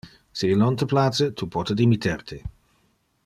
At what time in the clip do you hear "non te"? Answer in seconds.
0.61-0.85